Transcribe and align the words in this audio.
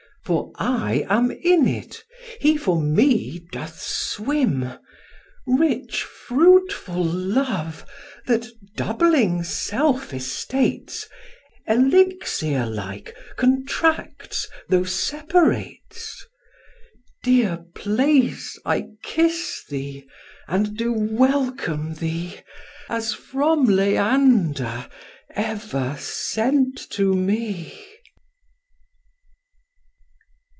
For 0.23 0.51
I 0.55 1.05
am 1.09 1.31
in 1.31 1.67
it, 1.67 2.03
he 2.39 2.55
for 2.55 2.79
me 2.79 3.39
doth 3.51 3.81
swim. 3.81 4.73
Rich, 5.47 6.03
fruitful 6.03 7.03
love, 7.03 7.83
that, 8.27 8.45
doubling 8.77 9.43
self 9.43 10.13
estates, 10.13 11.09
Elixir 11.67 12.67
like 12.67 13.15
contracts, 13.35 14.47
though 14.69 14.83
separates! 14.85 16.23
Dear 17.23 17.65
place, 17.73 18.57
I 18.63 18.89
kiss 19.03 19.63
thee, 19.67 20.07
and 20.47 20.77
do 20.77 20.93
welcome 20.93 21.95
thee, 21.95 22.37
As 22.89 23.11
from 23.13 23.65
Leander 23.65 24.87
ever 25.35 25.97
sent 25.99 26.77
to 26.91 27.15
me." 27.15 27.87